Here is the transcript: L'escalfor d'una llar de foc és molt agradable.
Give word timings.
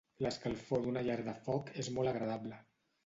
L'escalfor 0.25 0.81
d'una 0.85 1.03
llar 1.09 1.17
de 1.29 1.35
foc 1.49 1.69
és 1.85 1.91
molt 1.99 2.13
agradable. 2.13 2.59